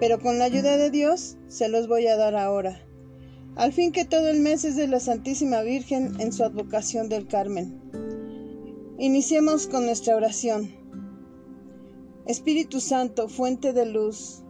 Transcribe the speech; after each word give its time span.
pero 0.00 0.18
con 0.18 0.38
la 0.38 0.46
ayuda 0.46 0.78
de 0.78 0.90
Dios 0.90 1.36
se 1.48 1.68
los 1.68 1.86
voy 1.86 2.06
a 2.06 2.16
dar 2.16 2.34
ahora. 2.34 2.82
Al 3.54 3.72
fin 3.72 3.92
que 3.92 4.06
todo 4.06 4.28
el 4.28 4.40
mes 4.40 4.64
es 4.64 4.74
de 4.74 4.88
la 4.88 4.98
Santísima 4.98 5.60
Virgen 5.60 6.18
en 6.20 6.32
su 6.32 6.42
advocación 6.42 7.08
del 7.10 7.28
Carmen. 7.28 7.78
Iniciemos 8.98 9.66
con 9.66 9.84
nuestra 9.84 10.16
oración. 10.16 10.74
Espíritu 12.26 12.80
Santo, 12.80 13.28
fuente 13.28 13.72
de 13.72 13.86
luz, 13.86 14.42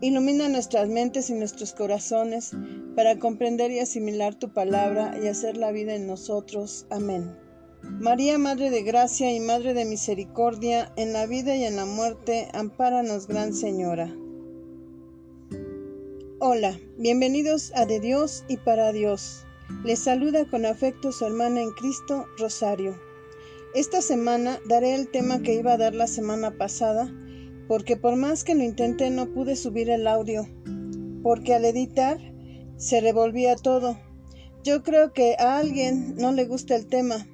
ilumina 0.00 0.48
nuestras 0.48 0.88
mentes 0.88 1.30
y 1.30 1.34
nuestros 1.34 1.72
corazones 1.72 2.52
para 2.94 3.18
comprender 3.18 3.70
y 3.72 3.80
asimilar 3.80 4.34
tu 4.34 4.52
palabra 4.52 5.18
y 5.22 5.26
hacer 5.26 5.56
la 5.56 5.72
vida 5.72 5.94
en 5.94 6.06
nosotros. 6.06 6.86
Amén. 6.90 7.36
María, 7.82 8.38
Madre 8.38 8.70
de 8.70 8.82
Gracia 8.82 9.32
y 9.32 9.40
Madre 9.40 9.74
de 9.74 9.84
Misericordia, 9.84 10.92
en 10.96 11.12
la 11.12 11.26
vida 11.26 11.56
y 11.56 11.64
en 11.64 11.76
la 11.76 11.86
muerte, 11.86 12.48
ampáranos, 12.52 13.26
Gran 13.26 13.54
Señora. 13.54 14.12
Hola, 16.38 16.78
bienvenidos 16.98 17.72
a 17.74 17.86
De 17.86 17.98
Dios 17.98 18.44
y 18.46 18.58
para 18.58 18.92
Dios. 18.92 19.46
Les 19.84 20.00
saluda 20.00 20.44
con 20.44 20.66
afecto 20.66 21.10
su 21.10 21.24
hermana 21.24 21.62
en 21.62 21.70
Cristo, 21.70 22.26
Rosario. 22.36 22.94
Esta 23.74 24.02
semana 24.02 24.60
daré 24.68 24.94
el 24.94 25.08
tema 25.08 25.40
que 25.40 25.54
iba 25.54 25.72
a 25.72 25.78
dar 25.78 25.94
la 25.94 26.06
semana 26.06 26.50
pasada, 26.58 27.10
porque 27.68 27.96
por 27.96 28.16
más 28.16 28.44
que 28.44 28.54
lo 28.54 28.64
intenté 28.64 29.08
no 29.08 29.32
pude 29.32 29.56
subir 29.56 29.88
el 29.88 30.06
audio, 30.06 30.46
porque 31.22 31.54
al 31.54 31.64
editar 31.64 32.18
se 32.76 33.00
revolvía 33.00 33.56
todo. 33.56 33.98
Yo 34.62 34.82
creo 34.82 35.14
que 35.14 35.36
a 35.38 35.56
alguien 35.56 36.16
no 36.16 36.32
le 36.32 36.44
gusta 36.44 36.76
el 36.76 36.86
tema. 36.86 37.26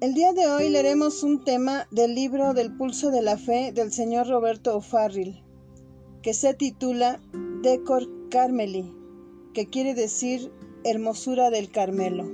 El 0.00 0.14
día 0.14 0.32
de 0.32 0.46
hoy 0.46 0.68
leeremos 0.68 1.24
un 1.24 1.42
tema 1.42 1.88
del 1.90 2.14
libro 2.14 2.54
del 2.54 2.76
pulso 2.76 3.10
de 3.10 3.22
la 3.22 3.36
fe 3.36 3.72
del 3.72 3.90
señor 3.90 4.28
Roberto 4.28 4.76
O'Farrill, 4.76 5.42
que 6.22 6.34
se 6.34 6.54
titula 6.54 7.20
Decor 7.62 8.08
Carmeli, 8.28 8.92
que 9.54 9.68
quiere 9.68 9.94
decir 9.94 10.50
hermosura 10.82 11.48
del 11.50 11.70
Carmelo. 11.70 12.28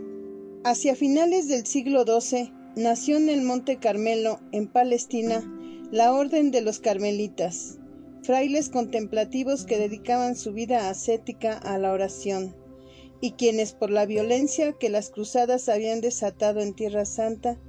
Hacia 0.64 0.96
finales 0.96 1.48
del 1.48 1.66
siglo 1.66 2.06
XII 2.06 2.50
nació 2.76 3.18
en 3.18 3.28
el 3.28 3.42
Monte 3.42 3.76
Carmelo, 3.76 4.40
en 4.52 4.68
Palestina, 4.68 5.44
la 5.92 6.14
Orden 6.14 6.50
de 6.50 6.62
los 6.62 6.78
Carmelitas, 6.78 7.76
frailes 8.22 8.70
contemplativos 8.70 9.66
que 9.66 9.76
dedicaban 9.76 10.34
su 10.34 10.54
vida 10.54 10.88
ascética 10.88 11.58
a 11.58 11.76
la 11.76 11.92
oración, 11.92 12.56
y 13.20 13.32
quienes 13.32 13.74
por 13.74 13.90
la 13.90 14.06
violencia 14.06 14.72
que 14.72 14.88
las 14.88 15.10
cruzadas 15.10 15.68
habían 15.68 16.00
desatado 16.00 16.60
en 16.60 16.72
Tierra 16.72 17.04
Santa, 17.04 17.60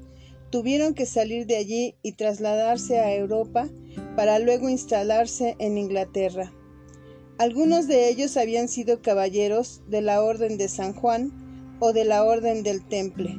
tuvieron 0.50 0.94
que 0.94 1.06
salir 1.06 1.46
de 1.46 1.58
allí 1.58 1.96
y 2.04 2.14
trasladarse 2.14 3.00
a 3.00 3.14
Europa 3.14 3.68
para 4.16 4.40
luego 4.40 4.70
instalarse 4.70 5.58
en 5.60 5.78
Inglaterra. 5.78 6.54
Algunos 7.40 7.88
de 7.88 8.10
ellos 8.10 8.36
habían 8.36 8.68
sido 8.68 9.02
caballeros 9.02 9.82
de 9.88 10.02
la 10.02 10.22
Orden 10.22 10.58
de 10.58 10.68
San 10.68 10.92
Juan 10.92 11.32
o 11.80 11.94
de 11.94 12.04
la 12.04 12.26
Orden 12.26 12.64
del 12.64 12.86
Temple, 12.86 13.34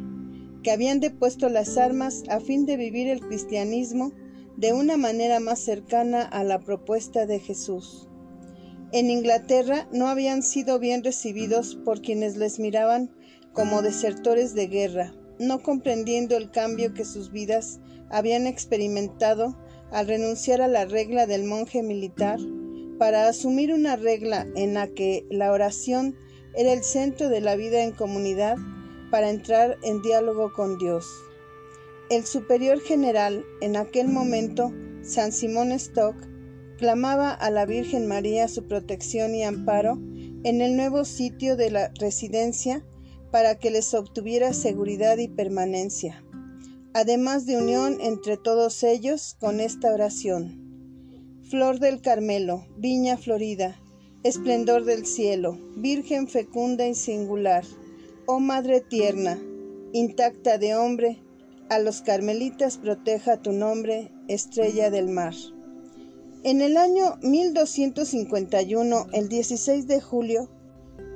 que 0.62 0.70
habían 0.70 1.00
depuesto 1.00 1.50
las 1.50 1.76
armas 1.76 2.22
a 2.30 2.40
fin 2.40 2.64
de 2.64 2.78
vivir 2.78 3.08
el 3.08 3.20
cristianismo 3.20 4.12
de 4.56 4.72
una 4.72 4.96
manera 4.96 5.38
más 5.38 5.58
cercana 5.58 6.22
a 6.22 6.44
la 6.44 6.60
propuesta 6.60 7.26
de 7.26 7.40
Jesús. 7.40 8.08
En 8.90 9.10
Inglaterra 9.10 9.86
no 9.92 10.08
habían 10.08 10.42
sido 10.42 10.78
bien 10.78 11.04
recibidos 11.04 11.74
por 11.84 12.00
quienes 12.00 12.38
les 12.38 12.58
miraban 12.58 13.14
como 13.52 13.82
desertores 13.82 14.54
de 14.54 14.68
guerra, 14.68 15.12
no 15.38 15.62
comprendiendo 15.62 16.38
el 16.38 16.50
cambio 16.50 16.94
que 16.94 17.04
sus 17.04 17.30
vidas 17.30 17.80
habían 18.08 18.46
experimentado 18.46 19.58
al 19.92 20.08
renunciar 20.08 20.62
a 20.62 20.68
la 20.68 20.86
regla 20.86 21.26
del 21.26 21.44
monje 21.44 21.82
militar 21.82 22.40
para 23.00 23.28
asumir 23.28 23.72
una 23.72 23.96
regla 23.96 24.46
en 24.56 24.74
la 24.74 24.86
que 24.86 25.26
la 25.30 25.52
oración 25.52 26.18
era 26.54 26.74
el 26.74 26.84
centro 26.84 27.30
de 27.30 27.40
la 27.40 27.56
vida 27.56 27.82
en 27.82 27.92
comunidad 27.92 28.58
para 29.10 29.30
entrar 29.30 29.78
en 29.82 30.02
diálogo 30.02 30.52
con 30.52 30.76
Dios. 30.76 31.06
El 32.10 32.26
superior 32.26 32.78
general 32.78 33.42
en 33.62 33.76
aquel 33.76 34.08
momento, 34.08 34.70
San 35.00 35.32
Simón 35.32 35.72
Stock, 35.72 36.14
clamaba 36.76 37.30
a 37.30 37.50
la 37.50 37.64
Virgen 37.64 38.06
María 38.06 38.48
su 38.48 38.68
protección 38.68 39.34
y 39.34 39.44
amparo 39.44 39.94
en 40.44 40.60
el 40.60 40.76
nuevo 40.76 41.06
sitio 41.06 41.56
de 41.56 41.70
la 41.70 41.90
residencia 41.98 42.84
para 43.30 43.54
que 43.54 43.70
les 43.70 43.94
obtuviera 43.94 44.52
seguridad 44.52 45.16
y 45.16 45.28
permanencia, 45.28 46.22
además 46.92 47.46
de 47.46 47.56
unión 47.56 47.96
entre 48.02 48.36
todos 48.36 48.82
ellos 48.82 49.38
con 49.40 49.60
esta 49.60 49.90
oración. 49.94 50.59
Flor 51.50 51.80
del 51.80 52.00
Carmelo, 52.00 52.64
viña 52.76 53.16
florida, 53.16 53.76
esplendor 54.22 54.84
del 54.84 55.04
cielo, 55.04 55.58
Virgen 55.74 56.28
fecunda 56.28 56.86
y 56.86 56.94
singular, 56.94 57.64
oh 58.26 58.38
Madre 58.38 58.80
tierna, 58.80 59.36
intacta 59.92 60.58
de 60.58 60.76
hombre, 60.76 61.18
a 61.68 61.80
los 61.80 62.02
carmelitas 62.02 62.76
proteja 62.76 63.42
tu 63.42 63.50
nombre, 63.50 64.12
estrella 64.28 64.90
del 64.90 65.08
mar. 65.08 65.34
En 66.44 66.60
el 66.60 66.76
año 66.76 67.18
1251, 67.22 69.08
el 69.12 69.28
16 69.28 69.88
de 69.88 70.00
julio, 70.00 70.48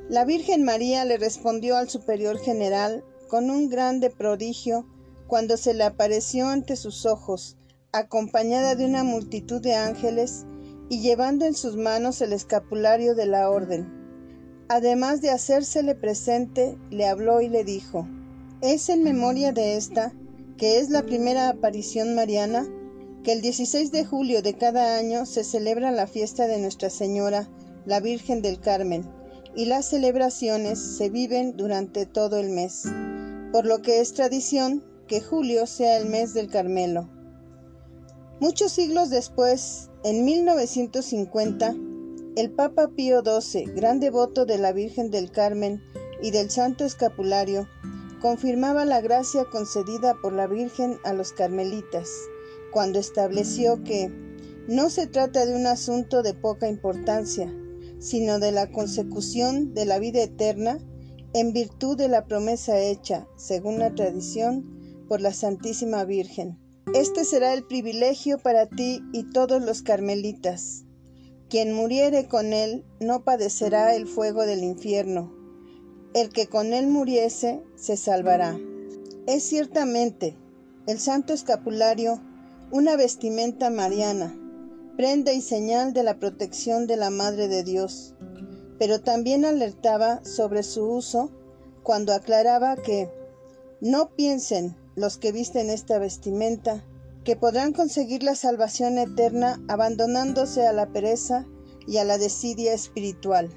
la 0.08 0.24
Virgen 0.24 0.64
María 0.64 1.04
le 1.04 1.16
respondió 1.16 1.76
al 1.76 1.88
superior 1.88 2.40
general 2.40 3.04
con 3.28 3.50
un 3.50 3.68
grande 3.68 4.10
prodigio 4.10 4.84
cuando 5.28 5.56
se 5.56 5.74
le 5.74 5.84
apareció 5.84 6.48
ante 6.48 6.74
sus 6.74 7.06
ojos, 7.06 7.56
acompañada 7.94 8.74
de 8.74 8.84
una 8.84 9.04
multitud 9.04 9.62
de 9.62 9.76
ángeles 9.76 10.46
y 10.88 11.00
llevando 11.00 11.46
en 11.46 11.54
sus 11.54 11.76
manos 11.76 12.20
el 12.22 12.32
escapulario 12.32 13.14
de 13.14 13.26
la 13.26 13.48
orden. 13.48 13.88
Además 14.68 15.20
de 15.20 15.30
hacérsele 15.30 15.94
presente, 15.94 16.76
le 16.90 17.06
habló 17.06 17.40
y 17.40 17.48
le 17.48 17.62
dijo, 17.62 18.08
es 18.60 18.88
en 18.88 19.04
memoria 19.04 19.52
de 19.52 19.76
esta, 19.76 20.12
que 20.56 20.78
es 20.80 20.90
la 20.90 21.04
primera 21.04 21.48
aparición 21.48 22.16
mariana, 22.16 22.66
que 23.22 23.32
el 23.32 23.42
16 23.42 23.92
de 23.92 24.04
julio 24.04 24.42
de 24.42 24.54
cada 24.54 24.98
año 24.98 25.24
se 25.24 25.44
celebra 25.44 25.92
la 25.92 26.08
fiesta 26.08 26.48
de 26.48 26.58
Nuestra 26.58 26.90
Señora, 26.90 27.48
la 27.86 28.00
Virgen 28.00 28.42
del 28.42 28.58
Carmen, 28.58 29.04
y 29.54 29.66
las 29.66 29.86
celebraciones 29.86 30.80
se 30.80 31.10
viven 31.10 31.56
durante 31.56 32.06
todo 32.06 32.38
el 32.38 32.50
mes, 32.50 32.82
por 33.52 33.66
lo 33.66 33.82
que 33.82 34.00
es 34.00 34.14
tradición 34.14 34.82
que 35.06 35.20
julio 35.20 35.66
sea 35.68 35.96
el 35.96 36.08
mes 36.08 36.34
del 36.34 36.48
Carmelo. 36.48 37.13
Muchos 38.40 38.72
siglos 38.72 39.10
después, 39.10 39.90
en 40.02 40.24
1950, 40.24 41.76
el 42.34 42.50
Papa 42.50 42.88
Pío 42.88 43.22
XII, 43.22 43.64
gran 43.76 44.00
devoto 44.00 44.44
de 44.44 44.58
la 44.58 44.72
Virgen 44.72 45.12
del 45.12 45.30
Carmen 45.30 45.80
y 46.20 46.32
del 46.32 46.50
Santo 46.50 46.84
Escapulario, 46.84 47.68
confirmaba 48.20 48.84
la 48.84 49.00
gracia 49.00 49.44
concedida 49.44 50.16
por 50.20 50.32
la 50.32 50.48
Virgen 50.48 50.98
a 51.04 51.12
los 51.12 51.32
carmelitas, 51.32 52.10
cuando 52.72 52.98
estableció 52.98 53.84
que 53.84 54.10
no 54.66 54.90
se 54.90 55.06
trata 55.06 55.46
de 55.46 55.54
un 55.54 55.68
asunto 55.68 56.24
de 56.24 56.34
poca 56.34 56.68
importancia, 56.68 57.54
sino 58.00 58.40
de 58.40 58.50
la 58.50 58.72
consecución 58.72 59.74
de 59.74 59.86
la 59.86 60.00
vida 60.00 60.20
eterna 60.20 60.78
en 61.34 61.52
virtud 61.52 61.96
de 61.96 62.08
la 62.08 62.26
promesa 62.26 62.80
hecha, 62.80 63.28
según 63.36 63.78
la 63.78 63.94
tradición, 63.94 65.06
por 65.08 65.20
la 65.20 65.32
Santísima 65.32 66.04
Virgen 66.04 66.63
este 66.94 67.24
será 67.24 67.52
el 67.54 67.64
privilegio 67.64 68.38
para 68.38 68.66
ti 68.66 69.02
y 69.12 69.24
todos 69.24 69.60
los 69.60 69.82
carmelitas. 69.82 70.84
Quien 71.50 71.74
muriere 71.74 72.28
con 72.28 72.52
él 72.52 72.84
no 73.00 73.24
padecerá 73.24 73.96
el 73.96 74.06
fuego 74.06 74.46
del 74.46 74.62
infierno. 74.62 75.34
El 76.14 76.28
que 76.28 76.46
con 76.46 76.72
él 76.72 76.86
muriese 76.86 77.64
se 77.74 77.96
salvará. 77.96 78.56
Es 79.26 79.42
ciertamente 79.42 80.36
el 80.86 81.00
santo 81.00 81.32
escapulario 81.32 82.20
una 82.70 82.94
vestimenta 82.94 83.70
mariana, 83.70 84.32
prenda 84.96 85.32
y 85.32 85.40
señal 85.40 85.94
de 85.94 86.04
la 86.04 86.20
protección 86.20 86.86
de 86.86 86.96
la 86.96 87.10
Madre 87.10 87.48
de 87.48 87.64
Dios, 87.64 88.14
pero 88.78 89.00
también 89.00 89.44
alertaba 89.44 90.24
sobre 90.24 90.62
su 90.62 90.84
uso 90.84 91.32
cuando 91.82 92.12
aclaraba 92.14 92.76
que 92.76 93.10
no 93.80 94.14
piensen 94.14 94.76
los 94.96 95.18
que 95.18 95.32
visten 95.32 95.70
esta 95.70 95.98
vestimenta, 95.98 96.84
que 97.24 97.36
podrán 97.36 97.72
conseguir 97.72 98.22
la 98.22 98.34
salvación 98.34 98.98
eterna 98.98 99.60
abandonándose 99.68 100.66
a 100.66 100.72
la 100.72 100.92
pereza 100.92 101.46
y 101.86 101.96
a 101.96 102.04
la 102.04 102.18
desidia 102.18 102.74
espiritual. 102.74 103.50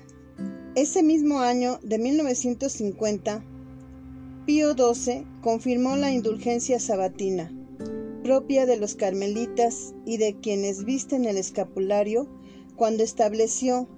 Ese 0.76 1.04
mismo 1.04 1.40
año 1.40 1.80
de 1.84 1.98
1950, 1.98 3.44
Pío 4.46 4.74
XII 4.74 5.26
confirmó 5.42 5.98
la 5.98 6.12
indulgencia 6.12 6.80
sabatina, 6.80 7.52
propia 8.24 8.66
de 8.66 8.78
los 8.78 8.96
carmelitas 8.96 9.94
y 10.06 10.18
de 10.18 10.40
quienes 10.40 10.86
visten 10.86 11.26
el 11.26 11.38
escapulario, 11.38 12.28
cuando 12.76 13.04
estableció 13.04 13.90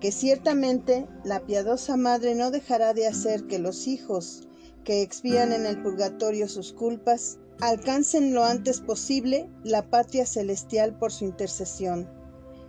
que 0.00 0.12
ciertamente 0.12 1.06
la 1.24 1.46
piadosa 1.46 1.96
madre 1.96 2.34
no 2.34 2.50
dejará 2.50 2.94
de 2.94 3.06
hacer 3.06 3.46
que 3.46 3.58
los 3.58 3.86
hijos 3.88 4.46
que 4.86 5.02
expían 5.02 5.52
en 5.52 5.66
el 5.66 5.82
purgatorio 5.82 6.48
sus 6.48 6.72
culpas, 6.72 7.38
alcancen 7.60 8.32
lo 8.32 8.44
antes 8.44 8.80
posible 8.80 9.50
la 9.64 9.90
patria 9.90 10.24
celestial 10.24 10.96
por 10.96 11.12
su 11.12 11.24
intercesión. 11.24 12.08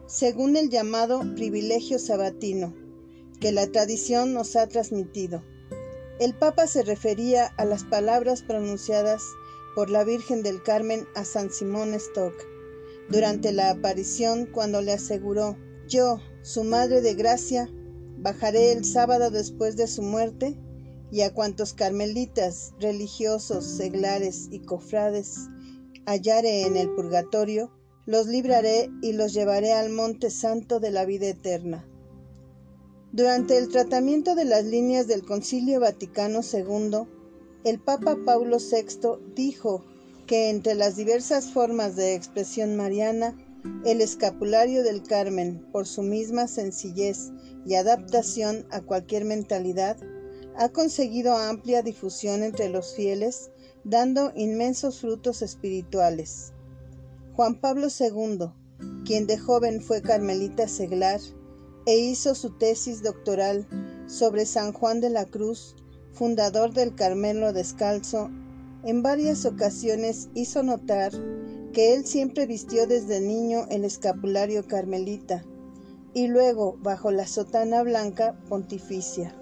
según 0.08 0.56
el 0.56 0.70
llamado 0.70 1.20
privilegio 1.36 2.00
sabatino 2.00 2.74
que 3.42 3.52
la 3.52 3.68
tradición 3.68 4.34
nos 4.34 4.56
ha 4.56 4.66
transmitido. 4.66 5.44
El 6.20 6.34
Papa 6.34 6.66
se 6.66 6.82
refería 6.82 7.46
a 7.58 7.66
las 7.66 7.84
palabras 7.84 8.42
pronunciadas 8.42 9.22
por 9.76 9.90
la 9.90 10.06
Virgen 10.06 10.44
del 10.44 10.64
Carmen 10.64 11.06
a 11.14 11.26
San 11.26 11.52
Simón 11.52 11.94
Stock 11.94 12.34
durante 13.10 13.52
la 13.52 13.70
aparición 13.70 14.46
cuando 14.46 14.82
le 14.82 14.94
aseguró, 14.94 15.58
yo, 15.90 16.22
su 16.42 16.64
Madre 16.64 17.02
de 17.02 17.14
Gracia, 17.14 17.70
bajaré 18.18 18.72
el 18.72 18.86
sábado 18.86 19.30
después 19.30 19.76
de 19.76 19.88
su 19.88 20.02
muerte 20.02 20.58
y 21.12 21.22
a 21.22 21.34
cuantos 21.34 21.74
carmelitas, 21.74 22.74
religiosos, 22.80 23.66
seglares 23.66 24.48
y 24.52 24.60
cofrades 24.60 25.48
hallare 26.08 26.62
en 26.62 26.78
el 26.78 26.90
purgatorio, 26.90 27.70
los 28.06 28.28
libraré 28.28 28.90
y 29.02 29.12
los 29.12 29.34
llevaré 29.34 29.74
al 29.74 29.90
monte 29.90 30.32
santo 30.32 30.80
de 30.80 30.90
la 30.90 31.04
vida 31.04 31.28
eterna. 31.28 31.86
Durante 33.12 33.58
el 33.58 33.68
tratamiento 33.68 34.34
de 34.34 34.46
las 34.46 34.64
líneas 34.64 35.08
del 35.08 35.26
Concilio 35.26 35.82
Vaticano 35.82 36.40
II, 36.42 37.08
el 37.66 37.80
Papa 37.80 38.18
Paulo 38.26 38.58
VI 38.60 39.34
dijo 39.36 39.84
que 40.26 40.50
entre 40.50 40.76
las 40.76 40.96
diversas 40.96 41.52
formas 41.52 41.98
de 41.98 42.16
expresión 42.16 42.78
mariana, 42.78 43.36
el 43.84 44.00
escapulario 44.00 44.84
del 44.84 45.04
Carmen, 45.04 45.66
por 45.74 45.88
su 45.88 46.04
misma 46.04 46.48
sencillez 46.48 47.32
y 47.66 47.76
adaptación 47.76 48.66
a 48.72 48.80
cualquier 48.80 49.26
mentalidad, 49.26 49.98
ha 50.58 50.70
conseguido 50.70 51.38
amplia 51.38 51.84
difusión 51.84 52.42
entre 52.42 52.70
los 52.70 52.96
fieles, 52.96 53.52
dando 53.84 54.32
inmensos 54.36 55.00
frutos 55.00 55.42
espirituales. 55.42 56.52
Juan 57.36 57.60
Pablo 57.62 57.88
II, 57.88 58.50
quien 59.06 59.28
de 59.28 59.38
joven 59.38 59.82
fue 59.82 60.02
carmelita 60.02 60.68
seglar 60.68 61.22
e 61.86 61.98
hizo 61.98 62.34
su 62.34 62.58
tesis 62.58 63.04
doctoral 63.04 63.68
sobre 64.08 64.46
San 64.46 64.74
Juan 64.74 65.00
de 65.00 65.12
la 65.12 65.26
Cruz, 65.26 65.76
fundador 66.12 66.74
del 66.74 66.96
Carmelo 66.96 67.54
Descalzo, 67.54 68.32
en 68.84 69.04
varias 69.04 69.46
ocasiones 69.46 70.30
hizo 70.34 70.64
notar 70.64 71.12
que 71.72 71.94
él 71.94 72.06
siempre 72.06 72.48
vistió 72.48 72.88
desde 72.88 73.22
niño 73.22 73.68
el 73.70 73.86
escapulario 73.86 74.66
carmelita 74.66 75.46
y 76.14 76.28
luego 76.28 76.78
bajo 76.82 77.12
la 77.12 77.28
sotana 77.28 77.84
blanca 77.84 78.36
pontificia. 78.50 79.36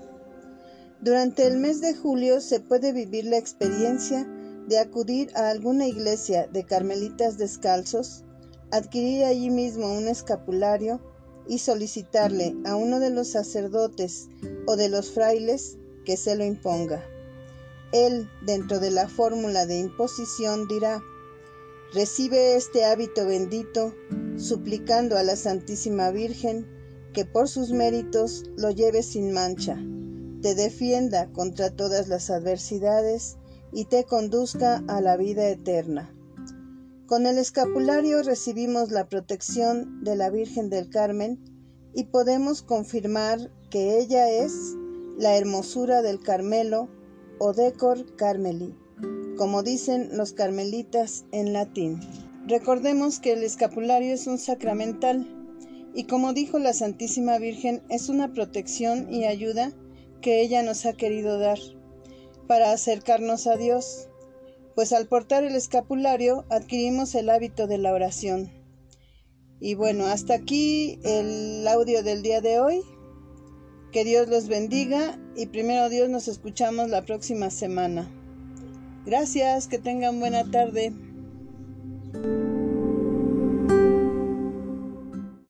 Durante 1.02 1.46
el 1.46 1.58
mes 1.58 1.82
de 1.82 1.94
julio 1.94 2.40
se 2.40 2.60
puede 2.60 2.94
vivir 2.94 3.26
la 3.26 3.38
experiencia 3.38 4.26
de 4.68 4.80
acudir 4.80 5.30
a 5.36 5.50
alguna 5.50 5.88
iglesia 5.88 6.48
de 6.48 6.64
carmelitas 6.64 7.38
descalzos, 7.38 8.24
adquirir 8.72 9.26
allí 9.26 9.50
mismo 9.50 9.92
un 9.92 10.08
escapulario 10.08 11.02
y 11.48 11.60
solicitarle 11.60 12.56
a 12.66 12.76
uno 12.76 13.00
de 13.00 13.12
los 13.12 13.28
sacerdotes 13.28 14.30
o 14.66 14.78
de 14.78 14.90
los 14.90 15.12
frailes 15.12 15.78
que 16.06 16.18
se 16.18 16.36
lo 16.36 16.46
imponga. 16.46 17.04
Él, 17.92 18.28
dentro 18.46 18.80
de 18.80 18.90
la 18.90 19.08
fórmula 19.08 19.66
de 19.66 19.80
imposición, 19.80 20.68
dirá, 20.68 21.04
recibe 21.94 22.56
este 22.56 22.86
hábito 22.86 23.28
bendito, 23.28 23.94
suplicando 24.38 25.18
a 25.18 25.24
la 25.24 25.36
Santísima 25.36 26.10
Virgen 26.12 26.66
que 27.14 27.26
por 27.26 27.48
sus 27.48 27.72
méritos 27.72 28.44
lo 28.58 28.72
lleve 28.72 29.04
sin 29.04 29.32
mancha 29.32 29.78
te 30.42 30.56
defienda 30.56 31.32
contra 31.32 31.70
todas 31.70 32.08
las 32.08 32.30
adversidades 32.30 33.38
y 33.72 33.86
te 33.86 34.04
conduzca 34.04 34.84
a 34.88 35.02
la 35.02 35.18
vida 35.18 35.48
eterna. 35.50 36.14
Con 37.08 37.28
el 37.28 37.38
escapulario 37.38 38.24
recibimos 38.24 38.92
la 38.92 39.08
protección 39.08 40.04
de 40.04 40.16
la 40.16 40.30
Virgen 40.30 40.70
del 40.70 40.90
Carmen 40.90 41.40
y 41.94 42.06
podemos 42.06 42.64
confirmar 42.64 43.52
que 43.70 44.00
ella 44.00 44.30
es 44.30 44.76
la 45.18 45.38
hermosura 45.38 46.02
del 46.02 46.20
Carmelo 46.20 46.90
o 47.40 47.54
decor 47.54 48.16
Carmeli, 48.16 48.76
como 49.38 49.62
dicen 49.62 50.18
los 50.18 50.34
carmelitas 50.34 51.26
en 51.32 51.54
latín. 51.54 52.00
Recordemos 52.48 53.20
que 53.20 53.34
el 53.34 53.44
escapulario 53.44 54.14
es 54.14 54.28
un 54.28 54.38
sacramental 54.38 55.28
y 55.94 56.06
como 56.06 56.34
dijo 56.34 56.60
la 56.60 56.74
Santísima 56.74 57.38
Virgen 57.38 57.82
es 57.90 58.10
una 58.10 58.34
protección 58.34 59.12
y 59.12 59.26
ayuda 59.26 59.72
que 60.26 60.42
ella 60.42 60.64
nos 60.64 60.88
ha 60.88 60.94
querido 60.94 61.38
dar 61.38 61.60
para 62.48 62.72
acercarnos 62.72 63.46
a 63.46 63.58
Dios, 63.58 64.08
pues 64.74 64.92
al 64.92 65.06
portar 65.06 65.44
el 65.44 65.54
escapulario 65.56 66.46
adquirimos 66.50 67.14
el 67.14 67.30
hábito 67.30 67.68
de 67.68 67.78
la 67.78 67.94
oración. 67.94 68.52
Y 69.60 69.76
bueno, 69.76 70.08
hasta 70.08 70.34
aquí 70.34 70.98
el 71.04 71.68
audio 71.68 72.02
del 72.02 72.24
día 72.24 72.42
de 72.42 72.60
hoy. 72.60 72.82
Que 73.92 74.04
Dios 74.04 74.28
los 74.28 74.48
bendiga 74.48 75.20
y 75.36 75.46
primero 75.46 75.90
Dios 75.90 76.10
nos 76.10 76.28
escuchamos 76.28 76.90
la 76.90 77.06
próxima 77.06 77.52
semana. 77.52 78.10
Gracias, 79.06 79.68
que 79.68 79.78
tengan 79.78 80.20
buena 80.20 80.50
tarde. 80.50 80.92